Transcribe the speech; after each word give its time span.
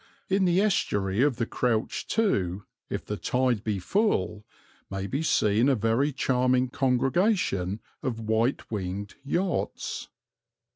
In 0.29 0.45
the 0.45 0.59
estuary 0.59 1.21
of 1.21 1.35
the 1.35 1.45
Crouch, 1.45 2.07
too, 2.07 2.65
if 2.89 3.05
the 3.05 3.17
tide 3.17 3.63
be 3.63 3.77
full, 3.77 4.43
may 4.89 5.05
be 5.05 5.21
seen 5.21 5.69
a 5.69 5.75
very 5.75 6.11
charming 6.11 6.69
congregation 6.69 7.79
of 8.01 8.19
white 8.19 8.71
winged 8.71 9.13
yachts. 9.23 10.07